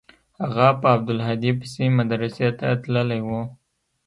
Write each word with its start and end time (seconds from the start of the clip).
هغه 0.43 0.67
په 0.81 0.87
عبدالهادي 0.95 1.51
پسې 1.59 1.83
مدرسې 1.97 2.47
ته 2.59 2.67
تللى 2.81 3.19
و. 3.27 3.29